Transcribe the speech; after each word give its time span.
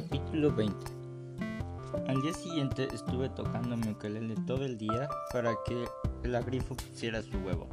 Capítulo 0.00 0.50
20 0.50 0.76
Al 2.08 2.22
día 2.22 2.32
siguiente 2.32 2.88
estuve 2.90 3.28
tocando 3.28 3.76
mi 3.76 3.90
ukelele 3.90 4.34
todo 4.46 4.64
el 4.64 4.78
día 4.78 5.10
para 5.30 5.52
que 5.66 5.84
el 6.24 6.34
agrifo 6.34 6.74
pusiera 6.74 7.20
su 7.20 7.36
huevo. 7.36 7.68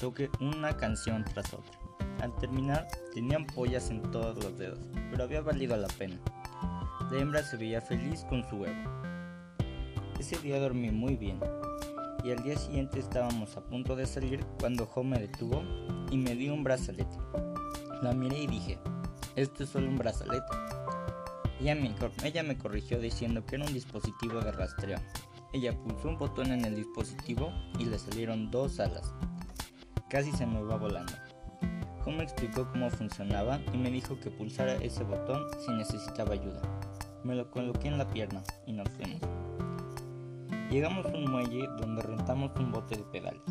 Toqué 0.00 0.28
una 0.40 0.76
canción 0.76 1.24
tras 1.32 1.54
otra. 1.54 1.78
Al 2.22 2.34
terminar 2.38 2.88
tenía 3.14 3.36
ampollas 3.36 3.88
en 3.90 4.02
todos 4.10 4.42
los 4.42 4.58
dedos, 4.58 4.80
pero 5.12 5.22
había 5.22 5.42
valido 5.42 5.76
la 5.76 5.86
pena. 5.86 6.16
La 7.08 7.20
hembra 7.20 7.44
se 7.44 7.56
veía 7.56 7.80
feliz 7.80 8.26
con 8.28 8.42
su 8.50 8.56
huevo. 8.56 8.90
Ese 10.18 10.38
día 10.38 10.58
dormí 10.58 10.90
muy 10.90 11.14
bien 11.14 11.38
y 12.24 12.32
al 12.32 12.42
día 12.42 12.58
siguiente 12.58 12.98
estábamos 12.98 13.56
a 13.56 13.60
punto 13.60 13.94
de 13.94 14.06
salir 14.06 14.44
cuando 14.58 14.86
Jo 14.86 15.04
me 15.04 15.20
detuvo 15.20 15.62
y 16.10 16.16
me 16.16 16.34
dio 16.34 16.52
un 16.52 16.64
brazalete. 16.64 17.16
La 18.02 18.12
miré 18.12 18.40
y 18.40 18.46
dije, 18.48 18.80
esto 19.36 19.62
es 19.62 19.70
solo 19.70 19.86
un 19.86 19.98
brazalete. 19.98 20.69
Ella 21.60 21.74
me, 22.42 22.56
corrigió 22.56 22.98
diciendo 22.98 23.44
que 23.44 23.56
era 23.56 23.66
un 23.66 23.74
dispositivo 23.74 24.40
de 24.40 24.50
rastreo. 24.50 24.98
Ella 25.52 25.76
pulsó 25.76 26.08
un 26.08 26.16
botón 26.16 26.52
en 26.52 26.64
el 26.64 26.74
dispositivo 26.74 27.52
y 27.78 27.84
le 27.84 27.98
salieron 27.98 28.50
dos 28.50 28.80
alas. 28.80 29.12
Casi 30.08 30.32
se 30.32 30.46
me 30.46 30.62
va 30.62 30.76
volando. 30.76 31.12
Jo 32.02 32.12
me 32.12 32.22
explicó 32.22 32.66
cómo 32.72 32.88
funcionaba 32.88 33.60
y 33.74 33.76
me 33.76 33.90
dijo 33.90 34.18
que 34.18 34.30
pulsara 34.30 34.76
ese 34.76 35.04
botón 35.04 35.44
si 35.64 35.70
necesitaba 35.72 36.32
ayuda. 36.32 36.62
Me 37.24 37.34
lo 37.34 37.50
coloqué 37.50 37.88
en 37.88 37.98
la 37.98 38.08
pierna 38.08 38.42
y 38.66 38.72
nos 38.72 38.88
fuimos. 38.88 39.20
Llegamos 40.70 41.04
a 41.04 41.10
un 41.10 41.30
muelle 41.30 41.66
donde 41.78 42.02
rentamos 42.02 42.52
un 42.58 42.72
bote 42.72 42.96
de 42.96 43.02
pedales. 43.04 43.42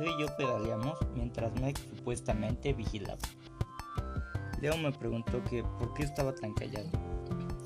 Leo 0.00 0.18
y 0.18 0.22
yo 0.22 0.26
pedaleamos 0.36 0.98
mientras 1.14 1.52
Meg 1.60 1.78
supuestamente 1.78 2.72
vigilaba. 2.72 3.20
Leo 4.60 4.76
me 4.78 4.90
preguntó 4.90 5.44
que 5.44 5.62
por 5.78 5.94
qué 5.94 6.02
estaba 6.02 6.34
tan 6.34 6.52
callado. 6.54 7.05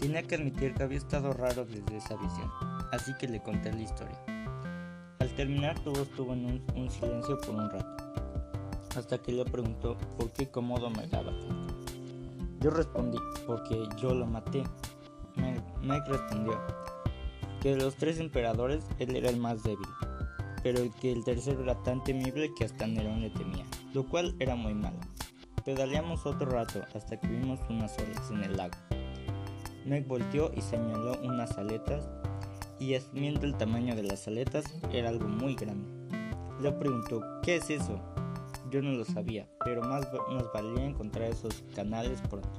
Tenía 0.01 0.23
que 0.23 0.37
admitir 0.37 0.73
que 0.73 0.83
había 0.83 0.97
estado 0.97 1.35
raro 1.35 1.67
desde 1.67 1.99
esa 1.99 2.17
visión, 2.17 2.51
así 2.91 3.13
que 3.21 3.29
le 3.29 3.43
conté 3.43 3.71
la 3.71 3.83
historia. 3.83 4.19
Al 5.19 5.29
terminar 5.35 5.79
todo 5.81 6.05
estuvo 6.05 6.33
en 6.33 6.65
un, 6.75 6.91
silencio 6.91 7.39
por 7.39 7.55
un 7.55 7.69
rato, 7.71 7.97
hasta 8.97 9.19
que 9.19 9.31
Leo 9.31 9.45
preguntó 9.45 9.99
por 10.17 10.33
qué 10.33 10.51
cómodo 10.51 10.89
me 10.89 11.07
daba. 11.07 11.33
Yo 12.61 12.71
respondí, 12.71 13.19
porque 13.47 13.79
yo 14.01 14.15
lo 14.15 14.27
maté. 14.27 14.63
Meg 15.83 16.03
respondió 16.09 16.59
que 17.61 17.77
de 17.77 17.83
los 17.83 17.95
tres 17.97 18.21
emperadores 18.21 18.87
él 18.99 19.15
era 19.15 19.29
el 19.29 19.37
más 19.37 19.63
débil, 19.63 19.89
pero 20.63 20.81
que 21.03 21.13
el 21.13 21.25
tercero 21.25 21.63
era 21.63 21.75
tan 21.83 22.03
temible 22.05 22.55
que 22.57 22.65
hasta 22.65 22.87
Nerón 22.87 23.21
le 23.21 23.29
temía, 23.29 23.67
lo 23.93 24.07
cual 24.07 24.35
era 24.39 24.57
muy 24.57 24.73
malo. 24.73 24.99
Pedaleamos 25.63 26.25
otro 26.25 26.51
rato 26.51 26.81
hasta 26.95 27.21
que 27.21 27.29
vimos 27.29 27.61
unas 27.69 27.99
olas 27.99 28.31
en 28.31 28.45
el 28.45 28.57
lago. 28.57 28.79
Meg 29.85 30.07
volteó 30.07 30.51
y 30.55 30.61
señaló 30.61 31.19
unas 31.23 31.57
aletas 31.59 32.09
y 32.79 32.95
asumiendo 32.95 33.47
el 33.47 33.57
tamaño 33.57 33.95
de 33.95 34.03
las 34.03 34.27
aletas 34.27 34.65
era 34.93 35.09
algo 35.09 35.29
muy 35.29 35.55
grande. 35.55 35.89
Le 36.61 36.73
preguntó, 36.73 37.23
¿qué 37.43 37.57
es 37.57 37.71
eso? 37.71 38.01
Yo 38.71 38.83
no 38.83 38.93
lo 38.93 39.05
sabía, 39.05 39.49
pero 39.65 39.83
más 39.83 40.07
nos 40.31 40.53
valía 40.53 40.85
encontrar 40.85 41.31
esos 41.31 41.65
canales 41.75 42.21
pronto. 42.23 42.51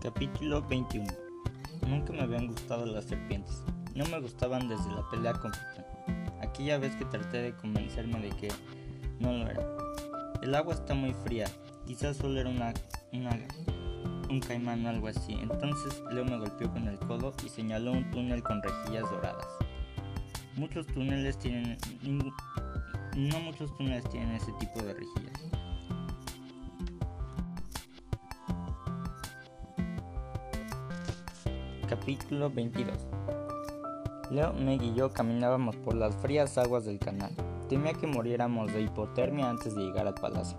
Capítulo 0.00 0.62
21 0.62 1.06
Nunca 1.88 2.12
me 2.12 2.22
habían 2.22 2.46
gustado 2.46 2.86
las 2.86 3.04
serpientes. 3.04 3.62
No 3.94 4.06
me 4.06 4.20
gustaban 4.20 4.68
desde 4.68 4.90
la 4.90 5.08
pelea 5.10 5.34
con 5.34 5.52
Titán. 5.52 5.84
Aquella 6.40 6.78
vez 6.78 6.96
que 6.96 7.04
traté 7.04 7.42
de 7.42 7.56
convencerme 7.56 8.20
de 8.20 8.30
que 8.30 8.48
no 9.20 9.32
lo 9.32 9.48
era. 9.48 9.66
El 10.42 10.54
agua 10.54 10.74
está 10.74 10.94
muy 10.94 11.12
fría. 11.12 11.46
Quizás 11.86 12.16
solo 12.16 12.40
era 12.40 12.48
una, 12.48 12.72
un 14.34 14.40
caimán 14.40 14.84
o 14.84 14.88
algo 14.88 15.08
así. 15.08 15.32
Entonces 15.32 16.02
Leo 16.10 16.24
me 16.24 16.36
golpeó 16.38 16.70
con 16.70 16.88
el 16.88 16.98
codo 16.98 17.32
y 17.44 17.48
señaló 17.48 17.92
un 17.92 18.10
túnel 18.10 18.42
con 18.42 18.62
rejillas 18.62 19.08
doradas. 19.10 19.46
Muchos 20.56 20.86
túneles 20.88 21.38
tienen... 21.38 21.78
No 23.16 23.40
muchos 23.40 23.76
túneles 23.76 24.04
tienen 24.10 24.34
ese 24.34 24.52
tipo 24.58 24.82
de 24.82 24.94
rejillas. 24.94 25.40
Capítulo 31.88 32.50
22 32.50 32.98
Leo, 34.30 34.52
Meg 34.54 34.82
y 34.82 34.94
yo 34.94 35.12
caminábamos 35.12 35.76
por 35.76 35.94
las 35.94 36.16
frías 36.16 36.58
aguas 36.58 36.84
del 36.86 36.98
canal. 36.98 37.30
Temía 37.68 37.92
que 37.92 38.08
muriéramos 38.08 38.72
de 38.72 38.82
hipotermia 38.82 39.48
antes 39.48 39.76
de 39.76 39.82
llegar 39.82 40.08
al 40.08 40.14
palacio. 40.14 40.58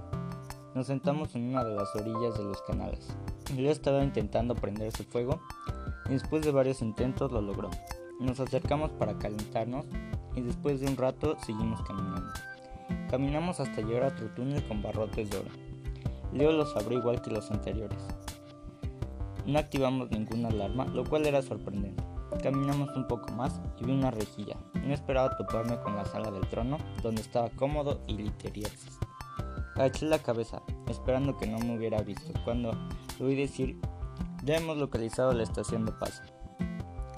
Nos 0.73 0.87
sentamos 0.87 1.35
en 1.35 1.49
una 1.49 1.63
de 1.63 1.75
las 1.75 1.93
orillas 1.95 2.37
de 2.37 2.43
los 2.45 2.61
canales. 2.61 3.15
Leo 3.53 3.71
estaba 3.71 4.03
intentando 4.03 4.55
prender 4.55 4.91
su 4.91 5.03
fuego 5.03 5.39
y 6.07 6.13
después 6.13 6.43
de 6.43 6.51
varios 6.51 6.81
intentos 6.81 7.31
lo 7.31 7.41
logró. 7.41 7.69
Nos 8.19 8.39
acercamos 8.39 8.91
para 8.91 9.17
calentarnos 9.17 9.85
y 10.35 10.41
después 10.41 10.79
de 10.79 10.87
un 10.87 10.97
rato 10.97 11.37
seguimos 11.45 11.81
caminando. 11.83 12.31
Caminamos 13.09 13.59
hasta 13.59 13.81
llegar 13.81 14.03
a 14.03 14.07
otro 14.07 14.29
túnel 14.29 14.65
con 14.67 14.81
barrotes 14.81 15.29
de 15.29 15.37
oro. 15.37 15.49
Leo 16.33 16.51
los 16.51 16.75
abrió 16.75 16.99
igual 16.99 17.21
que 17.21 17.31
los 17.31 17.49
anteriores. 17.51 17.99
No 19.45 19.59
activamos 19.59 20.09
ninguna 20.11 20.49
alarma, 20.49 20.85
lo 20.85 21.03
cual 21.05 21.25
era 21.25 21.41
sorprendente. 21.41 22.03
Caminamos 22.41 22.89
un 22.95 23.07
poco 23.07 23.31
más 23.33 23.61
y 23.79 23.85
vi 23.85 23.91
una 23.93 24.11
rejilla. 24.11 24.57
No 24.73 24.93
esperaba 24.93 25.37
toparme 25.37 25.79
con 25.81 25.95
la 25.95 26.05
sala 26.05 26.31
del 26.31 26.47
trono, 26.49 26.77
donde 27.03 27.21
estaba 27.21 27.49
cómodo 27.51 28.01
y 28.07 28.17
literiersis. 28.17 28.97
Agaché 29.75 30.05
la 30.05 30.19
cabeza, 30.19 30.61
esperando 30.89 31.37
que 31.37 31.47
no 31.47 31.59
me 31.59 31.77
hubiera 31.77 32.01
visto, 32.01 32.33
cuando 32.43 32.71
oí 33.19 33.35
decir, 33.35 33.79
ya 34.43 34.57
hemos 34.57 34.77
localizado 34.77 35.33
la 35.33 35.43
estación 35.43 35.85
de 35.85 35.91
paso. 35.91 36.21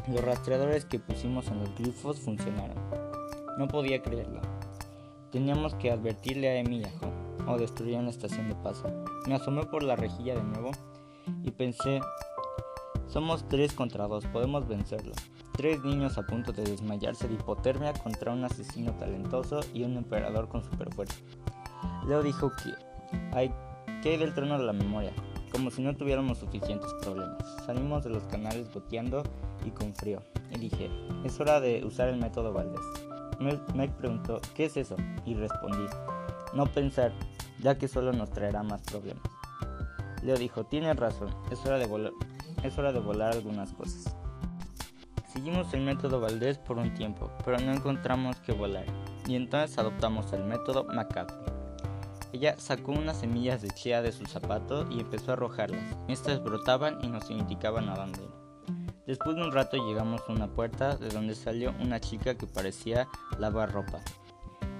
Los 0.07 0.23
rastreadores 0.23 0.85
que 0.85 0.99
pusimos 0.99 1.47
en 1.47 1.59
los 1.59 1.75
glifos 1.75 2.19
funcionaron. 2.19 2.77
No 3.57 3.67
podía 3.67 4.01
creerlo. 4.01 4.41
Teníamos 5.31 5.75
que 5.75 5.91
advertirle 5.91 6.47
a 6.49 6.59
Emi 6.59 6.79
y 6.79 6.83
a 6.85 6.91
Jo, 6.91 7.11
o 7.47 7.57
destruían 7.57 8.05
la 8.05 8.11
estación 8.11 8.47
de 8.47 8.55
paso. 8.55 8.87
Me 9.27 9.35
asomé 9.35 9.65
por 9.65 9.83
la 9.83 9.95
rejilla 9.95 10.35
de 10.35 10.43
nuevo 10.43 10.71
y 11.43 11.51
pensé, 11.51 11.99
somos 13.07 13.47
tres 13.47 13.73
contra 13.73 14.07
dos, 14.07 14.25
podemos 14.27 14.67
vencerlo. 14.67 15.13
Tres 15.53 15.83
niños 15.83 16.17
a 16.17 16.23
punto 16.23 16.53
de 16.53 16.63
desmayarse 16.63 17.27
de 17.27 17.33
hipotermia 17.33 17.93
contra 17.93 18.31
un 18.31 18.45
asesino 18.45 18.93
talentoso 18.93 19.59
y 19.73 19.83
un 19.83 19.97
emperador 19.97 20.47
con 20.47 20.63
superfuerza. 20.63 21.17
Leo 22.05 22.23
dijo 22.23 22.51
que 22.51 22.73
hay 23.35 23.51
que 24.01 24.13
ir 24.13 24.19
del 24.19 24.33
trono 24.33 24.57
de 24.57 24.65
la 24.65 24.73
memoria, 24.73 25.11
como 25.57 25.71
si 25.71 25.81
no 25.81 25.95
tuviéramos 25.95 26.37
suficientes 26.37 26.93
problemas. 27.01 27.43
Salimos 27.65 28.03
de 28.03 28.11
los 28.11 28.21
canales 28.25 28.71
goteando 28.71 29.23
y 29.65 29.71
con 29.71 29.95
frío, 29.95 30.21
y 30.51 30.59
dije, 30.59 30.87
es 31.23 31.39
hora 31.39 31.59
de 31.59 31.83
usar 31.83 32.09
el 32.09 32.17
método 32.17 32.53
Valdés. 32.53 32.79
Mike 33.39 33.95
preguntó, 33.97 34.39
¿qué 34.53 34.65
es 34.65 34.77
eso? 34.77 34.95
Y 35.25 35.33
respondí, 35.33 35.87
no 36.53 36.67
pensar, 36.67 37.11
ya 37.59 37.75
que 37.75 37.87
solo 37.87 38.13
nos 38.13 38.29
traerá 38.29 38.61
más 38.61 38.83
problemas. 38.83 39.23
Leo 40.21 40.37
dijo, 40.37 40.63
tienes 40.63 40.95
razón, 40.95 41.33
es 41.49 41.65
hora 41.65 41.79
de 41.79 41.87
volar, 41.87 42.11
es 42.61 42.77
hora 42.77 42.91
de 42.91 42.99
volar 42.99 43.33
algunas 43.33 43.73
cosas. 43.73 44.15
Seguimos 45.33 45.73
el 45.73 45.81
método 45.81 46.21
Valdés 46.21 46.59
por 46.59 46.77
un 46.77 46.93
tiempo, 46.93 47.31
pero 47.43 47.57
no 47.57 47.71
encontramos 47.73 48.39
que 48.41 48.51
volar, 48.51 48.85
y 49.27 49.35
entonces 49.35 49.75
adoptamos 49.79 50.31
el 50.33 50.43
método 50.43 50.83
McCaffrey. 50.83 51.56
Ella 52.33 52.55
sacó 52.57 52.91
unas 52.91 53.19
semillas 53.19 53.61
de 53.61 53.69
chía 53.69 54.01
de 54.01 54.11
su 54.11 54.25
zapato 54.25 54.85
y 54.89 54.99
empezó 54.99 55.31
a 55.31 55.33
arrojarlas. 55.33 55.95
Estas 56.07 56.43
brotaban 56.43 56.99
y 57.03 57.07
nos 57.07 57.29
indicaban 57.29 57.89
a 57.89 57.95
dónde 57.95 58.21
Después 59.07 59.37
de 59.37 59.41
un 59.41 59.53
rato 59.53 59.77
llegamos 59.77 60.21
a 60.27 60.33
una 60.33 60.47
puerta 60.47 60.97
de 60.97 61.07
donde 61.07 61.33
salió 61.33 61.73
una 61.79 62.01
chica 62.01 62.35
que 62.35 62.45
parecía 62.45 63.07
lavar 63.39 63.71
ropa. 63.71 64.01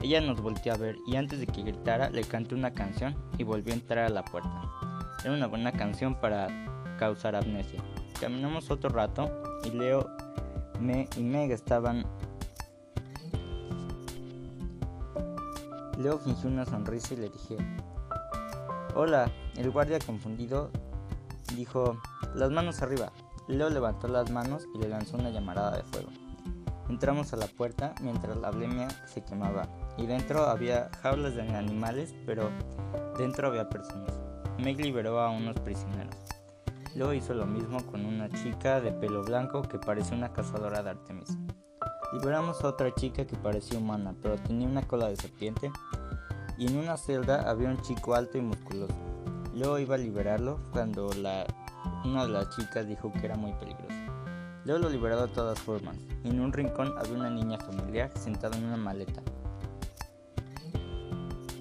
Ella 0.02 0.20
nos 0.20 0.42
volteó 0.42 0.74
a 0.74 0.78
ver 0.78 0.98
y 1.08 1.16
antes 1.16 1.40
de 1.40 1.48
que 1.48 1.64
gritara 1.64 2.10
le 2.10 2.26
canté 2.26 2.54
una 2.54 2.74
canción 2.74 3.16
y 3.38 3.44
volvió 3.44 3.74
a 3.74 3.78
entrar 3.78 4.06
a 4.06 4.10
la 4.10 4.26
puerta. 4.26 4.70
Era 5.24 5.34
una 5.34 5.48
buena 5.48 5.72
canción 5.72 6.20
para 6.20 6.48
causar 7.00 7.38
amnesia. 7.38 7.82
Caminamos 8.20 8.70
otro 8.70 8.90
rato 8.90 9.32
y 9.64 9.70
Leo 9.72 10.10
me 10.82 11.08
y 11.16 11.22
Meg 11.22 11.52
estaban... 11.52 12.06
Leo 15.98 16.20
fingió 16.20 16.50
una 16.50 16.66
sonrisa 16.66 17.16
y 17.16 17.18
le 17.18 17.30
dije, 17.30 17.58
Hola, 18.96 19.32
el 19.56 19.72
guardia 19.72 20.00
confundido 20.00 20.70
dijo, 21.56 21.98
las 22.36 22.52
manos 22.52 22.82
arriba. 22.82 23.12
Leo 23.48 23.70
levantó 23.70 24.08
las 24.08 24.30
manos 24.30 24.68
y 24.76 24.80
le 24.80 24.90
lanzó 24.90 25.18
una 25.18 25.32
llamarada 25.32 25.78
de 25.78 25.84
fuego. 25.84 26.10
Entramos 26.90 27.34
a 27.34 27.38
la 27.38 27.48
puerta 27.48 27.96
mientras 28.02 28.38
la 28.38 28.52
blemia 28.52 28.88
se 29.08 29.24
quemaba 29.24 29.68
y 29.98 30.06
dentro 30.06 30.46
había 30.46 30.90
jaulas 31.02 31.36
de 31.36 31.42
animales, 31.42 32.14
pero 32.26 32.50
dentro 33.18 33.48
había 33.48 33.70
personas. 33.70 34.14
Meg 34.60 34.80
liberó 34.80 35.20
a 35.20 35.30
unos 35.30 35.60
prisioneros. 35.60 36.16
Luego 36.96 37.14
hizo 37.14 37.34
lo 37.34 37.46
mismo 37.46 37.86
con 37.86 38.06
una 38.06 38.30
chica 38.30 38.82
de 38.82 38.92
pelo 38.92 39.24
blanco 39.24 39.64
que 39.64 39.80
parecía 39.80 40.18
una 40.18 40.34
cazadora 40.34 40.82
de 40.82 40.92
Artemis. 40.92 41.38
Liberamos 42.14 42.64
a 42.64 42.70
otra 42.70 42.94
chica 42.96 43.28
que 43.28 43.36
parecía 43.36 43.78
humana, 43.78 44.16
pero 44.22 44.38
tenía 44.38 44.66
una 44.66 44.82
cola 44.88 45.10
de 45.10 45.18
serpiente. 45.18 45.70
Y 46.58 46.68
en 46.68 46.78
una 46.78 46.96
celda 46.96 47.50
había 47.50 47.68
un 47.68 47.82
chico 47.82 48.16
alto 48.16 48.38
y 48.38 48.42
musculoso. 48.42 48.96
Luego 49.54 49.78
iba 49.78 49.96
a 49.96 49.98
liberarlo 49.98 50.60
cuando 50.72 51.12
la 51.14 51.46
Una 52.06 52.24
de 52.24 52.30
las 52.30 52.56
chicas 52.56 52.88
dijo 52.88 53.12
que 53.12 53.26
era 53.26 53.36
muy 53.36 53.52
peligroso. 53.54 53.94
Leo 54.64 54.80
lo 54.80 54.90
liberó 54.90 55.28
de 55.28 55.34
todas 55.34 55.60
formas. 55.60 55.98
En 56.24 56.40
un 56.40 56.54
rincón 56.54 56.94
había 56.98 57.14
una 57.14 57.30
niña 57.30 57.58
familiar 57.58 58.10
sentada 58.18 58.58
en 58.58 58.66
una 58.66 58.78
maleta. 58.78 59.22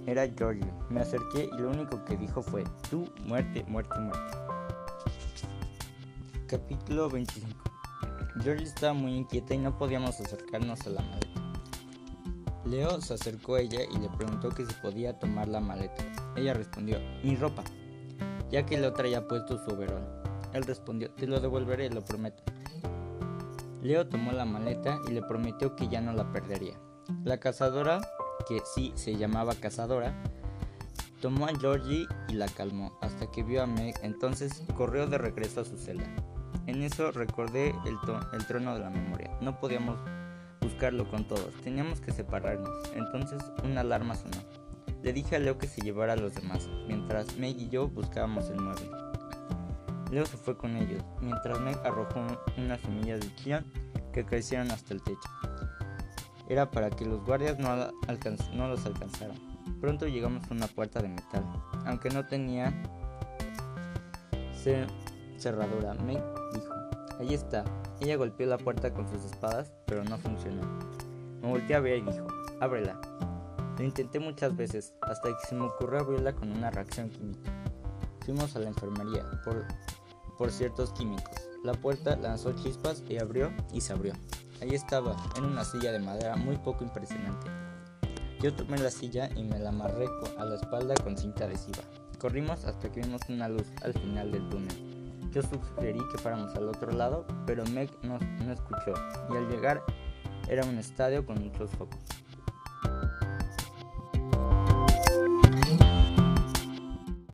Era 0.07 0.29
Georgie. 0.29 0.73
Me 0.91 1.01
acerqué 1.01 1.51
y 1.53 1.61
lo 1.61 1.71
único 1.71 2.05
que 2.05 2.17
dijo 2.17 2.41
fue, 2.41 2.63
tú, 2.89 3.13
muerte, 3.25 3.65
muerte, 3.67 3.99
muerte. 3.99 4.37
Capítulo 6.47 7.11
25 7.11 7.76
Georgie 8.43 8.67
estaba 8.67 8.93
muy 8.93 9.15
inquieta 9.15 9.55
y 9.55 9.59
no 9.59 9.77
podíamos 9.77 10.21
acercarnos 10.21 10.87
a 10.87 10.91
la 10.91 11.03
maleta. 11.03 11.27
Leo 12.65 13.01
se 13.01 13.15
acercó 13.15 13.55
a 13.55 13.61
ella 13.61 13.81
y 13.85 13.99
le 13.99 14.09
preguntó 14.11 14.51
que 14.51 14.67
si 14.67 14.73
podía 14.75 15.19
tomar 15.19 15.49
la 15.49 15.61
maleta. 15.61 16.05
Ella 16.37 16.53
respondió, 16.53 16.99
mi 17.23 17.37
ropa, 17.37 17.63
ya 18.51 18.67
que 18.67 18.79
otro 18.79 18.93
traía 18.93 19.27
puesto 19.27 19.57
su 19.65 19.71
overol. 19.71 20.05
Él 20.53 20.65
respondió, 20.65 21.11
te 21.13 21.27
lo 21.27 21.41
devolveré, 21.41 21.89
lo 21.91 22.05
prometo. 22.05 22.43
Leo 23.83 24.09
tomó 24.09 24.33
la 24.33 24.45
maleta 24.45 24.99
y 25.09 25.13
le 25.13 25.23
prometió 25.23 25.77
que 25.77 25.89
ya 25.89 26.01
no 26.01 26.13
la 26.13 26.31
perdería. 26.33 26.75
La 27.25 27.39
cazadora, 27.39 28.01
que 28.49 28.61
sí 28.75 28.93
se 28.97 29.17
llamaba 29.17 29.55
cazadora, 29.55 30.15
tomó 31.21 31.47
a 31.47 31.59
Georgie 31.59 32.07
y 32.29 32.35
la 32.35 32.49
calmó 32.49 32.99
hasta 33.01 33.31
que 33.31 33.43
vio 33.43 33.63
a 33.63 33.67
Meg, 33.67 33.95
entonces 34.03 34.63
corrió 34.77 35.07
de 35.07 35.19
regreso 35.19 35.61
a 35.61 35.65
su 35.65 35.77
celda. 35.79 36.13
En 36.67 36.83
eso 36.83 37.13
recordé 37.13 37.71
el, 37.85 37.97
el 38.33 38.47
trono 38.47 38.75
de 38.75 38.81
la 38.81 38.91
memoria. 38.91 39.31
No 39.41 39.59
podíamos 39.61 39.99
buscarlo 40.61 41.09
con 41.09 41.27
todos, 41.27 41.55
teníamos 41.63 42.01
que 42.01 42.13
separarnos. 42.13 42.71
Entonces 42.95 43.43
una 43.65 43.83
alarma 43.83 44.15
sonó. 44.15 44.39
Le 45.03 45.13
dije 45.13 45.37
a 45.37 45.39
Leo 45.39 45.59
que 45.59 45.69
se 45.69 45.81
llevara 45.83 46.15
a 46.15 46.17
los 46.17 46.35
demás, 46.35 46.69
mientras 46.89 47.37
Meg 47.37 47.57
y 47.57 47.69
yo 47.69 47.89
buscábamos 47.89 48.51
el 48.51 48.61
mueble. 48.61 48.91
Leo 50.11 50.27
se 50.27 50.37
fue 50.37 50.57
con 50.57 50.77
ellos, 50.77 51.03
mientras 51.21 51.61
Meg 51.61 51.79
arrojó 51.85 52.27
unas 52.57 52.81
semillas 52.81 53.21
de 53.21 53.35
chía 53.37 53.65
que 54.13 54.25
crecieron 54.25 54.71
hasta 54.71 54.95
el 54.95 55.03
techo. 55.03 55.29
Era 56.49 56.71
para 56.71 56.91
que 56.91 57.05
los 57.05 57.25
guardias 57.25 57.59
no, 57.59 57.77
no 57.77 58.69
los 58.69 58.87
alcanzaran. 58.87 59.37
Pronto 59.81 60.07
llegamos 60.07 60.51
a 60.51 60.55
una 60.55 60.67
puerta 60.67 61.01
de 61.01 61.09
metal, 61.09 61.45
aunque 61.85 62.09
no 62.11 62.25
tenía 62.27 62.73
cerradura. 65.39 65.95
Meg 65.95 66.23
dijo, 66.53 66.75
ahí 67.19 67.35
está. 67.35 67.65
Ella 68.01 68.17
golpeó 68.17 68.47
la 68.47 68.59
puerta 68.59 68.93
con 68.93 69.09
sus 69.09 69.25
espadas, 69.25 69.73
pero 69.87 70.05
no 70.05 70.19
funcionó. 70.19 70.63
Me 71.41 71.49
volteé 71.49 71.77
a 71.77 71.81
ver 71.81 71.99
y 71.99 72.03
dijo, 72.03 72.27
ábrela. 72.61 73.01
Lo 73.79 73.85
intenté 73.85 74.19
muchas 74.19 74.57
veces, 74.57 74.95
hasta 75.03 75.29
que 75.29 75.47
se 75.49 75.55
me 75.55 75.65
ocurrió 75.65 76.01
abrirla 76.01 76.33
con 76.33 76.51
una 76.51 76.71
reacción 76.71 77.11
química. 77.11 77.53
Fuimos 78.25 78.57
a 78.57 78.61
la 78.61 78.69
enfermería 78.69 79.25
por, 79.45 79.65
por 80.39 80.51
ciertos 80.51 80.93
químicos. 80.93 81.49
La 81.63 81.75
puerta 81.75 82.17
lanzó 82.17 82.53
chispas 82.53 83.03
y 83.09 83.19
abrió 83.19 83.53
y 83.73 83.81
se 83.81 83.93
abrió. 83.93 84.15
Ahí 84.63 84.75
estaba, 84.75 85.17
en 85.37 85.45
una 85.45 85.65
silla 85.65 85.93
de 85.93 85.99
madera 85.99 86.37
muy 86.37 86.57
poco 86.57 86.85
impresionante. 86.85 87.49
Yo 88.41 88.55
tomé 88.55 88.79
la 88.79 88.91
silla 88.91 89.29
y 89.35 89.43
me 89.45 89.59
la 89.59 89.71
amarré 89.71 90.07
a 90.39 90.45
la 90.45 90.57
espalda 90.57 90.95
con 91.03 91.17
cinta 91.17 91.45
adhesiva. 91.45 91.83
Corrimos 92.19 92.65
hasta 92.65 92.91
que 92.91 93.01
vimos 93.01 93.21
una 93.29 93.49
luz 93.49 93.67
al 93.83 93.93
final 93.93 94.33
del 94.33 94.49
túnel. 94.49 94.86
Yo 95.37 95.43
sugerí 95.43 95.99
que 96.11 96.17
fuéramos 96.17 96.55
al 96.55 96.67
otro 96.67 96.91
lado, 96.93 97.27
pero 97.45 97.63
Meg 97.67 97.91
no, 98.03 98.19
no 98.19 98.53
escuchó 98.55 98.95
y 99.31 99.37
al 99.37 99.47
llegar 99.51 99.83
era 100.49 100.65
un 100.65 100.79
estadio 100.79 101.27
con 101.27 101.39
muchos 101.45 101.71
focos. 101.73 101.99